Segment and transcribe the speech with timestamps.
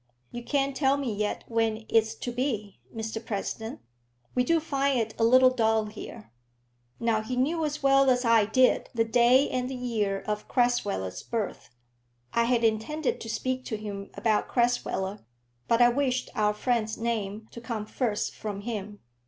[0.31, 3.81] "You can't tell me yet when it's to be, Mr President?
[4.33, 6.31] We do find it a little dull here."
[6.99, 11.21] Now he knew as well as I did the day and the year of Crasweller's
[11.21, 11.69] birth.
[12.33, 15.19] I had intended to speak to him about Crasweller,
[15.67, 19.01] but I wished our friend's name to come first from him.